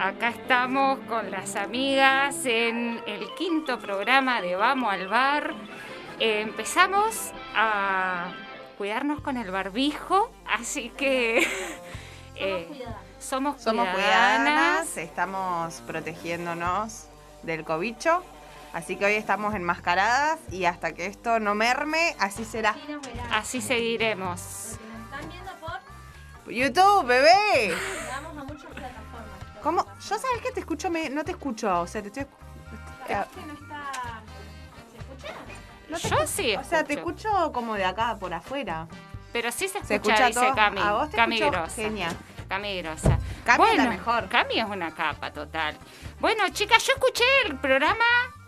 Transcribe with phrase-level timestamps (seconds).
[0.00, 5.54] acá estamos con las amigas en el quinto programa de Vamos al Bar.
[6.20, 8.32] Eh, empezamos a
[8.76, 11.46] cuidarnos con el barbijo, así que
[12.36, 12.68] eh,
[13.18, 14.86] somos Somos cuidadanas.
[14.86, 17.06] cuidadanas, estamos protegiéndonos
[17.42, 18.22] del cobicho.
[18.72, 22.76] Así que hoy estamos enmascaradas y hasta que esto no merme, así será.
[23.32, 24.78] Así seguiremos.
[25.10, 26.52] Están viendo por.
[26.52, 27.74] YouTube, bebé.
[29.62, 29.84] ¿Cómo?
[29.84, 31.80] Yo sabes que te escucho, me- no te escucho.
[31.80, 32.26] O sea, te estoy.
[33.06, 34.22] Que no está.
[34.92, 35.34] ¿Se escucha?
[35.88, 37.28] no te Yo escu- sí O sea, te escucho.
[37.28, 38.86] escucho como de acá, por afuera.
[39.32, 40.54] Pero sí se escucha, Se escucha dice todo.
[40.54, 40.80] Cami.
[40.80, 41.82] A vos te Cami escucho Grosa.
[42.48, 43.18] Cami Grosa.
[43.44, 44.28] Cami es la mejor.
[44.28, 45.76] Cami es una capa total.
[46.20, 48.04] Bueno, chicas, yo escuché el programa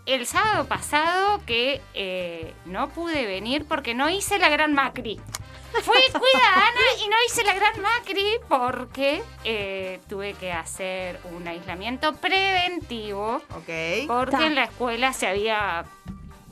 [0.06, 5.20] el sábado pasado que eh, no pude venir porque no hice la gran Macri.
[5.82, 12.14] Fui cuidadana y no hice la gran Macri porque eh, tuve que hacer un aislamiento
[12.16, 14.06] preventivo Ok.
[14.08, 14.46] porque Ta.
[14.46, 15.84] en la escuela se había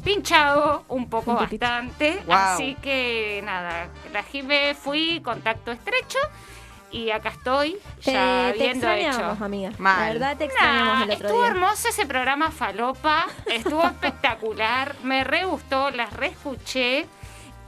[0.05, 2.22] pinchado un poco bastante.
[2.27, 2.34] Wow.
[2.36, 6.19] Así que nada, la Jime fui contacto estrecho
[6.91, 9.44] y acá estoy Te, ya te extrañamos, hecho.
[9.44, 9.72] amiga.
[9.78, 10.00] Mal.
[10.00, 11.50] La verdad te extrañamos Nah, el otro estuvo día.
[11.50, 17.06] hermoso ese programa Falopa, estuvo espectacular, me re gustó, las reescuché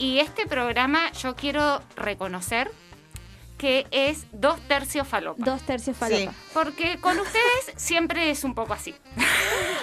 [0.01, 2.71] y este programa yo quiero reconocer
[3.59, 5.45] que es dos tercios Falopa.
[5.45, 6.33] Dos tercios falopa.
[6.55, 8.95] Porque con ustedes siempre es un poco así.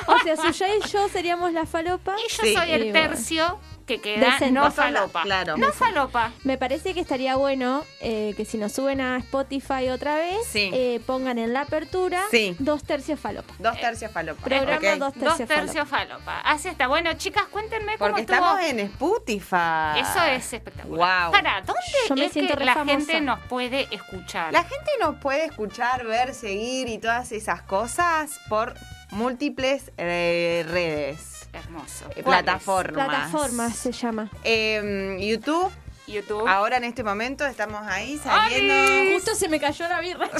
[0.07, 2.15] O sea, Suya y yo seríamos la falopa.
[2.17, 2.53] Y yo Sí.
[2.55, 4.51] soy el tercio que queda Decente.
[4.51, 5.23] no falopa.
[5.23, 5.57] claro.
[5.57, 6.31] No falopa.
[6.43, 10.69] Me parece que estaría bueno eh, que si nos suben a Spotify otra vez, Sí.
[10.73, 12.55] eh, pongan en la apertura Sí.
[12.59, 13.53] dos tercios falopa.
[13.59, 14.43] Dos tercios falopa.
[14.43, 16.41] Programa dos Dos tercios, falopa.
[16.41, 16.87] Así está.
[16.87, 18.37] Bueno, chicas, cuéntenme cómo Porque estuvo.
[18.37, 19.99] estamos en Spotify.
[20.01, 21.23] Eso es espectacular.
[21.23, 21.31] Wow.
[21.31, 22.97] Para, ¿dónde Yo me es siento que la famosa.
[22.97, 24.51] gente nos puede escuchar?
[24.51, 28.73] La gente nos puede escuchar, ver, seguir y todas esas cosas por
[29.11, 32.05] múltiples eh, redes, Hermoso.
[32.15, 33.07] eh, plataformas.
[33.07, 34.29] Plataformas se llama.
[34.43, 35.71] Em, YouTube,
[36.07, 36.47] YouTube.
[36.47, 39.13] ahora en este momento estamos ahí saliendo.
[39.13, 40.29] Justo se me cayó la birra.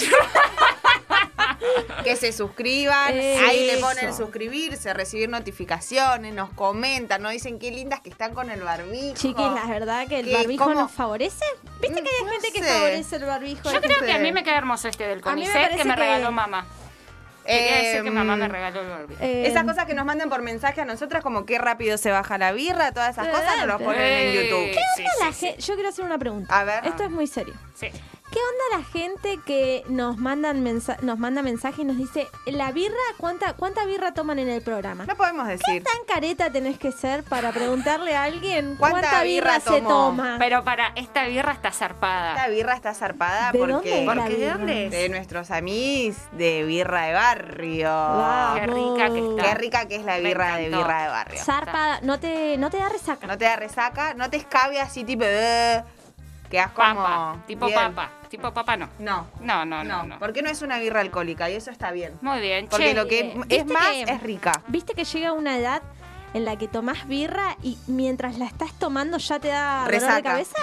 [2.03, 3.45] Que se suscriban, Eso.
[3.47, 8.49] ahí le ponen suscribirse, recibir notificaciones, nos comentan, nos dicen qué lindas que están con
[8.49, 9.15] el barbijo.
[9.15, 10.75] Chiquis, la verdad que el barbijo ¿Cómo?
[10.81, 11.43] nos favorece.
[11.81, 13.71] ¿Viste que hay No gente que favorece el barbijo?
[13.71, 15.99] Yo creo que a mí me queda hermoso este del me CONICET que me que-
[15.99, 16.65] regaló mamá.
[17.47, 19.23] Quería decir que Em, mamá me regaló el barbijo.
[19.23, 22.37] Eh, Esas cosas que nos mandan por mensaje a nosotras, como qué rápido se baja
[22.37, 24.65] la birra, todas esas cosas, nos las ponen en YouTube.
[24.65, 26.59] ¿Qué ¿Qué onda la Yo quiero hacer una pregunta.
[26.59, 26.85] A ver.
[26.85, 27.53] Esto es muy serio.
[27.73, 27.87] Sí.
[28.29, 32.71] ¿Qué onda la gente que nos mandan mensa- nos manda mensaje y nos dice la
[32.73, 35.05] birra cuánta cuánta birra toman en el programa?
[35.05, 35.81] No podemos decir.
[35.83, 39.89] tan careta tenés que ser para preguntarle a alguien ¿Cuánta cuánta, birra, birra se tomó?
[39.89, 40.35] toma?
[40.39, 42.35] Pero para, esta birra está zarpada.
[42.35, 44.57] Esta birra está zarpada ¿De porque, dónde es la porque ¿de birra?
[44.57, 44.91] dónde es?
[44.91, 48.55] de nuestros amigos de birra de barrio.
[48.55, 49.43] Qué rica que está.
[49.43, 51.41] Qué rica que es la birra de birra de barrio.
[51.43, 53.25] Zarpada, no te, no te da resaca.
[53.25, 55.81] No te da resaca, no te escabe así tipo de...
[56.49, 56.95] Quedas como...
[57.03, 57.35] Papa.
[57.47, 57.77] Tipo bien.
[57.79, 58.09] papa.
[58.29, 58.89] Tipo papa no.
[58.99, 60.19] No, No, no, no, no.
[60.19, 62.17] porque no es una birra alcohólica y eso está bien.
[62.21, 62.67] Muy bien.
[62.69, 64.51] Porque che, lo que eh, es ¿viste más que- es rica.
[64.67, 65.81] Viste que llega una edad
[66.33, 69.99] en la que tomás birra y mientras la estás tomando ya te da dolor de
[69.99, 70.21] Resaca.
[70.23, 70.57] cabeza.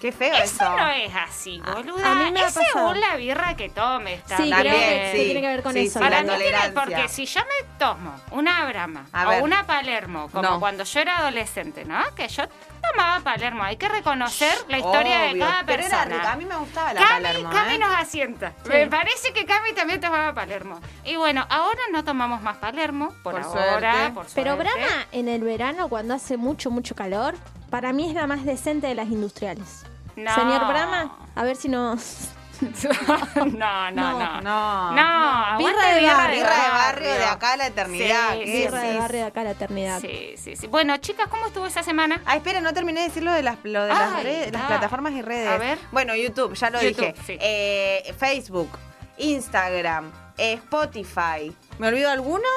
[0.00, 0.76] Qué feo Eso eso.
[0.78, 2.10] no es así, boluda.
[2.10, 4.20] a mí me es según la birra que tomes.
[4.20, 4.58] Sí, también.
[4.60, 5.24] creo que, También, que sí.
[5.26, 5.92] tiene que ver con Sí, eso.
[5.92, 10.30] sí, Para la mí tiene, porque si yo me tomo una Brahma o una Palermo,
[10.32, 10.58] como No.
[10.60, 11.98] cuando yo era adolescente, ¿no?
[12.14, 12.44] Que yo
[12.90, 16.02] tomaba Palermo, hay que reconocer la historia de cada pero persona.
[16.02, 16.32] era rica.
[16.32, 17.78] A mí me gustaba la Cami, Palermo, Cami ¿eh?
[17.78, 18.52] nos asienta.
[18.62, 18.68] Sí.
[18.70, 20.80] Me parece que Cami también tomaba Palermo.
[21.04, 24.14] Y bueno, ahora no tomamos más Palermo, por, Por ahora, suerte.
[24.14, 24.56] por Pero.
[24.56, 27.34] Brahma en el verano cuando hace mucho, mucho calor,
[27.70, 29.84] para mí es la más decente de las industriales.
[30.16, 30.34] No.
[30.34, 32.30] Señor Brahma, a ver si nos...
[32.60, 34.40] no, no, no.
[34.40, 34.92] No.
[34.92, 36.36] No, aguante Birra de barrio.
[36.36, 38.32] Birra de barrio de acá a la eternidad.
[38.32, 40.00] Sí, ¿qué sí, Birra de barrio de acá a la eternidad.
[40.00, 40.66] Sí, sí, sí.
[40.66, 42.20] Bueno, chicas, ¿cómo estuvo esa semana?
[42.26, 44.62] Ah, espera, no terminé de decir lo de las, lo de las, Ay, redes- las
[44.62, 44.66] ah.
[44.68, 45.48] plataformas y redes.
[45.48, 45.78] A ver.
[45.92, 47.14] Bueno, YouTube, ya lo YouTube, dije.
[47.26, 47.38] sí.
[47.40, 48.70] Eh, Facebook,
[49.18, 51.54] Instagram, eh, Spotify.
[51.78, 52.48] ¿Me olvido alguno?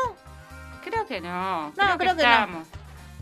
[0.84, 1.70] Creo que no.
[1.78, 2.30] No, creo que no.
[2.32, 2.68] estamos.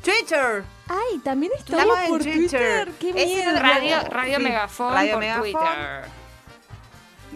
[0.04, 0.64] Twitter.
[0.90, 2.40] Ay, también estamos, Estamos en por Twitter.
[2.40, 2.92] Twitter.
[3.00, 3.52] Qué miedo.
[3.52, 5.42] no- Radio, Radio Sí, Megafon Radio por Megafon.
[5.44, 6.21] Twitter.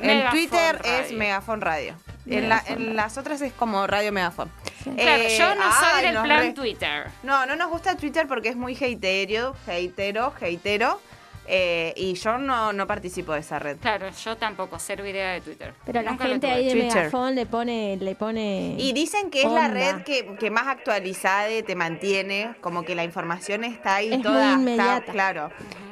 [0.01, 1.17] En Twitter es Radio.
[1.17, 1.95] Megafon Radio.
[2.27, 4.49] En, la- las otras es como Radio Megafon.
[4.83, 7.07] Claro, Eh, yo no soy del plan re- Twitter.
[7.23, 10.99] No, no nos gusta Twitter porque es muy hatero, hatero, hatero.
[11.47, 13.77] eh, y yo no, no participo de esa red.
[13.77, 15.75] Claro, yo tampoco, cero idea de Twitter.
[15.85, 16.95] Pero la Nunca lo gente ahí de Twitter.
[16.95, 18.75] Megafon le pone, le pone.
[18.79, 23.03] Y dicen que es la red que, que más actualizada te mantiene, como que la
[23.03, 24.57] información está ahí Es toda.
[24.57, 25.51] muy está- claro.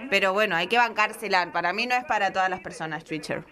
[0.10, 1.52] Pero bueno, hay que bancársela.
[1.52, 3.44] Para mí no es para todas las personas Twitter.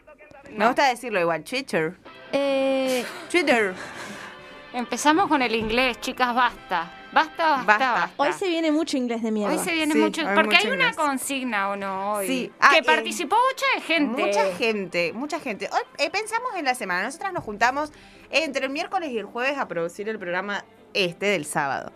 [0.51, 0.67] Me No.
[0.67, 1.95] gusta decirlo igual, Twitter.
[2.31, 3.73] Eh, Twitter.
[4.73, 6.97] Empezamos con el inglés, chicas, basta.
[7.11, 7.91] Basta, basta, Basta.
[7.93, 8.13] basta.
[8.23, 9.53] hoy se viene mucho inglés de mierda.
[9.53, 10.21] Hoy se viene Sí, mucho.
[10.33, 12.27] Porque mucho hay una consigna o no hoy.
[12.27, 12.51] Sí.
[12.61, 14.21] Ah, que eh, participó mucha gente.
[14.25, 15.69] Mucha gente, mucha gente.
[15.73, 17.03] Hoy eh, pensamos en la semana.
[17.03, 17.91] Nosotras nos juntamos
[18.29, 20.63] entre el miércoles y el jueves a producir el programa
[20.93, 21.91] este del sábado.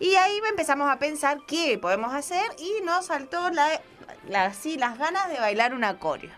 [0.00, 3.80] Y ahí empezamos a pensar qué podemos hacer y nos saltó la,
[4.28, 6.30] la- sí, las ganas de bailar una coreo.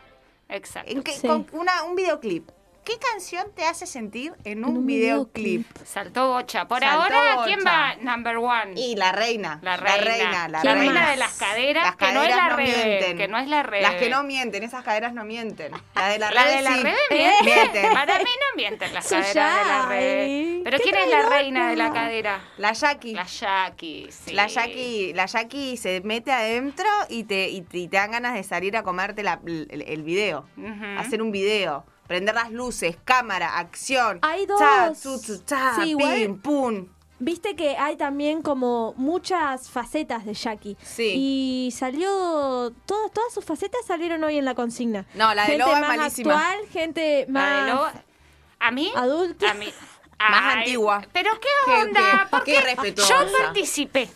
[0.51, 0.91] Exacto.
[0.91, 1.27] En que- Sí.
[1.27, 2.51] con una, un videoclip.
[2.85, 5.67] ¿Qué canción te hace sentir en un, un videoclip?
[5.85, 6.67] Saltó bocha.
[6.67, 7.71] Por Saltó ahora, ¿quién bocha.
[7.71, 8.73] va number one?
[8.75, 9.59] Y la reina.
[9.63, 10.49] La reina.
[10.49, 10.93] La La reina.
[10.93, 13.17] reina de las caderas, Las que no es la no Rebe, mienten.
[13.19, 13.83] que no es la Rebe.
[13.83, 15.73] Las que no mienten, esas caderas no mienten.
[15.95, 16.83] La de la, La Rebe de la sí.
[16.83, 17.45] Rebe Mienten.
[17.45, 17.83] miente.
[17.93, 19.35] Para mí no mienten las caderas
[19.65, 20.61] de la Rebe.
[20.65, 22.41] Pero ¿quién es la reina de la cadera?
[22.57, 23.13] La Jackie.
[23.15, 24.33] La Jackie, sí.
[24.33, 28.35] La Jackie, la Jackie se mete adentro y te, y, te- y te dan ganas
[28.35, 30.47] de salir a comerte la- el, el video.
[30.99, 31.85] Hacer un video.
[32.11, 34.19] Prender las luces, cámara, acción.
[34.23, 34.59] Hay dos.
[34.59, 36.89] Cha, tsu, tsu, cha, Sí, igual- pum.
[37.21, 40.77] Viste que hay también como muchas facetas de Jackie.
[40.83, 41.13] Sí.
[41.15, 42.73] Y salió.
[42.85, 45.07] Todas, todas sus facetas salieron hoy en la consigna.
[45.15, 46.35] No, la de gente Loba es más malísima.
[46.51, 47.65] actual, gente La más.
[47.67, 47.93] de Loba.
[48.59, 48.93] A mí.
[48.97, 49.51] adulta.
[49.53, 49.73] A mí.
[50.19, 51.07] Más antigua.
[51.13, 53.25] Pero qué onda, qué- porque qué respetuosa.
[53.25, 54.09] yo participé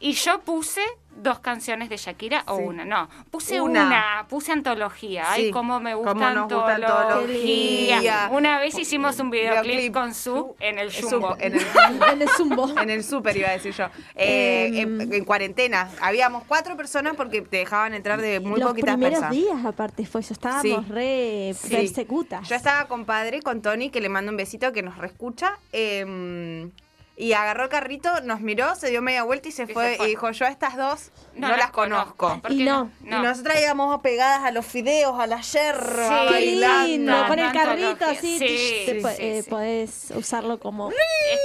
[0.00, 0.80] y yo puse
[1.26, 2.62] dos canciones de Shakira o Sí.
[2.64, 3.86] una, no, puse Una.
[3.86, 5.24] una, puse antología.
[5.28, 7.96] Ay, cómo me gusta Cómo nos gusta antología.
[7.96, 8.28] antología.
[8.32, 9.92] Una vez hicimos un videoclip, Videoclip.
[9.92, 11.36] con su en el Jumbo.
[11.38, 11.66] en el
[12.12, 12.70] en el zumbo.
[12.80, 13.86] En el súper iba a decir yo.
[14.14, 15.00] Eh, Em.
[15.00, 15.90] en, en cuarentena.
[16.00, 19.32] Habíamos cuatro personas porque te dejaban entrar de muy Los poquitas primeros personas.
[19.32, 20.32] días, aparte, fue eso.
[20.32, 20.92] Estábamos Sí.
[20.92, 21.68] re Sí.
[21.70, 22.48] persecutas.
[22.48, 25.58] Yo estaba con padre, con Tony, que le mando un besito que nos reescucha.
[25.72, 26.70] eh,
[27.18, 29.96] y agarró el carrito, nos miró, se dio media vuelta y se, Y fue, se
[29.96, 30.06] fue.
[30.06, 32.40] Y dijo, yo a estas dos no, las conozco.
[32.42, 32.90] ¿Por Y no.
[33.02, 36.26] Y nosotras íbamos pegadas a los fideos, a la yerba, Sí.
[36.26, 36.86] Qué bailando.
[36.86, 38.38] lindo, con el carrito así.
[38.38, 39.50] Sí, te sí, po- sí, eh, sí.
[39.50, 40.90] Podés usarlo como.
[40.90, 40.96] Es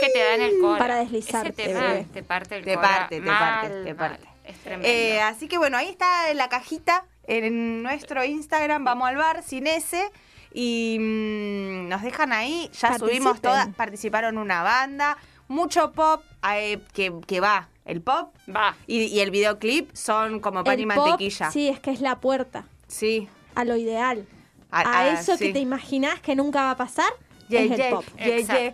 [0.01, 0.77] que te dan el cora.
[0.79, 2.05] Para deslizarte, tema bebé.
[2.13, 4.27] te parte el Te cora parte, te mal, parte, te parte.
[4.43, 4.87] Es tremendo.
[4.87, 9.67] Eh, así que bueno, ahí está la cajita en nuestro Instagram, vamos al bar sin
[9.67, 10.11] ese.
[10.53, 12.99] Y mm, nos dejan ahí, ya Participen.
[12.99, 15.17] subimos todas, participaron una banda,
[15.51, 18.75] mucho pop eh, que, que va, el pop Va.
[18.87, 21.51] y, y el videoclip son como pan y pop, mantequilla.
[21.51, 23.27] sí, es que es la puerta Sí.
[23.55, 24.25] a lo ideal.
[24.71, 25.47] A- A, a- eso sí.
[25.47, 27.11] que te imaginás que nunca va a pasar,
[27.49, 28.05] Yeah, es el yeah, pop.
[28.17, 28.73] yeah.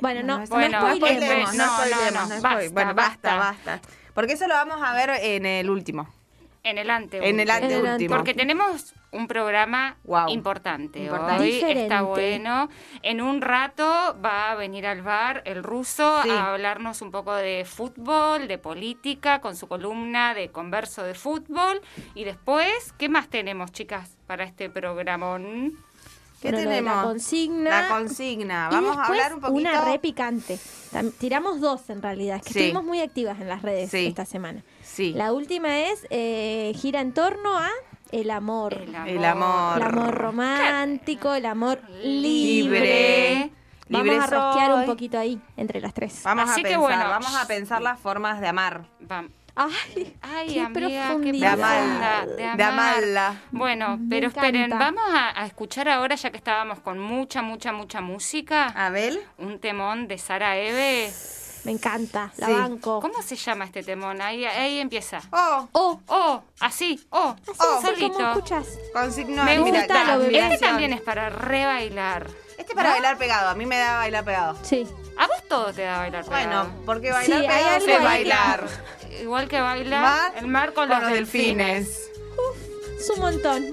[0.00, 0.96] Bueno, no, bueno, no spoilemos.
[0.96, 3.36] spoilemos, no No, no, spoilemos, no, no basta, Bueno, basta, basta.
[3.72, 3.80] basta.
[4.14, 6.08] Porque eso lo vamos a ver en el último.
[6.62, 7.18] En el ante.
[7.18, 8.16] En el En el anteúltimo.
[8.16, 10.28] Porque tenemos un programa Wow.
[10.30, 10.98] importante.
[11.00, 11.42] Importante.
[11.42, 11.82] Hoy Diferente.
[11.82, 12.68] está bueno.
[13.02, 13.84] En un rato
[14.24, 16.30] va a venir al bar el ruso Sí.
[16.30, 21.80] a hablarnos un poco de fútbol, de política, con su columna de converso de fútbol.
[22.14, 25.72] Y después, ¿qué más tenemos, chicas, para este programón?
[26.40, 26.96] ¿Qué Bueno, tenemos?
[26.96, 27.70] La consigna.
[27.82, 28.68] La consigna.
[28.72, 29.60] Y Vamos a hablar un poquito.
[29.60, 30.58] Una re picante.
[31.18, 32.58] Tiramos dos en realidad, es que Sí.
[32.60, 34.06] estuvimos muy activas en las redes Sí.
[34.06, 34.64] esta semana.
[34.82, 35.12] Sí.
[35.12, 37.68] La última es eh, gira en torno a
[38.12, 38.74] el amor.
[38.74, 39.08] El amor.
[39.08, 39.76] El amor.
[39.78, 42.80] El amor romántico, el amor libre.
[42.80, 43.50] Libre.
[43.88, 46.22] Vamos Libre a rosquear un poquito ahí, entre las tres.
[46.24, 47.08] Vamos Así a que pensar, bueno.
[47.10, 48.84] vamos a pensar las formas de amar.
[49.10, 49.24] Va-
[49.54, 51.56] Ay, Ay, qué amiga, qué profundidad.
[51.58, 52.68] De amarla, de de amar.
[52.72, 53.40] amarla.
[53.50, 54.78] Bueno, Me pero esperen, encanta.
[54.90, 59.20] vamos a, a escuchar ahora, ya que estábamos con mucha, mucha, mucha música, Abel.
[59.36, 61.12] un temón de Sara Eve.
[61.64, 62.52] Me encanta, la Sí.
[62.52, 63.00] banco.
[63.00, 64.20] ¿Cómo se llama este temón?
[64.20, 65.20] Ahí, ahí empieza.
[65.30, 67.80] Oh, Oh, Oh, así, oh, así, Oh.
[67.82, 68.28] solito.
[68.30, 68.66] escuchas.
[68.92, 70.38] con signo Me gusta, lo bebé.
[70.52, 72.26] Este también es para rebailar.
[72.58, 73.48] Este es para bailar pegado.
[73.48, 74.56] A mí me da bailar pegado.
[74.62, 74.86] Sí.
[75.18, 76.64] A vos todo te da bailar pegado.
[76.64, 78.66] Bueno, porque bailar Sí, pegado es bailar.
[79.20, 82.10] Igual que bailar Mar el mar con, con los delfines.
[82.98, 83.72] Es un montón.